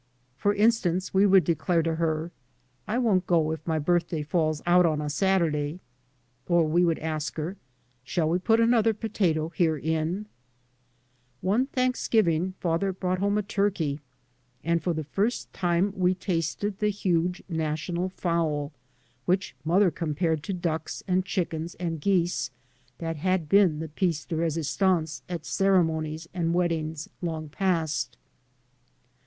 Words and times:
For 0.35 0.51
instance 0.55 1.13
we 1.13 1.27
would 1.27 1.43
declare 1.43 1.83
to 1.83 1.93
her," 1.97 2.31
I 2.87 2.97
won't 2.97 3.27
go 3.27 3.51
if 3.51 3.67
my 3.67 3.77
birthday 3.77 4.23
falls 4.23 4.63
out 4.65 4.83
on 4.83 4.99
a 4.99 5.11
Saturday," 5.11 5.79
or 6.47 6.65
we 6.67 6.83
would 6.83 6.97
ask 6.97 7.35
her," 7.37 7.55
Shall 8.03 8.27
we 8.27 8.39
put 8.39 8.59
another 8.59 8.95
potato 8.95 9.49
here 9.49 9.77
in?" 9.77 10.25
One 11.51 11.67
Thanksgiving 11.67 12.55
father 12.59 12.91
brought 12.91 13.19
home 13.19 13.37
a 13.37 13.43
turkey 13.43 14.01
and 14.63 14.81
for 14.81 14.91
the 14.91 15.03
first 15.03 15.53
time 15.53 15.93
we 15.95 16.15
tasted 16.15 16.79
the 16.79 16.89
huge 16.89 17.43
national 17.47 18.09
fowl, 18.09 18.71
which 19.25 19.55
mother 19.63 19.91
compared 19.91 20.41
to 20.45 20.51
ducks 20.53 21.03
and 21.07 21.23
chickens 21.25 21.75
and 21.75 22.01
[io8] 22.01 22.01
3 22.01 22.01
by 22.01 22.01
Google 22.01 22.17
MY 22.17 22.17
MOTHER 22.17 22.19
AND 22.25 22.25
I 22.25 22.25
geese 22.25 22.51
that 22.97 23.29
had 23.29 23.47
been 23.49 23.79
the 23.79 23.87
piece 23.89 24.25
de 24.25 24.35
resistance 24.35 25.21
at 25.29 25.45
ceremonies 25.45 26.27
and 26.33 26.55
weddings 26.55 27.07
long 27.21 27.49
past. 27.49 28.17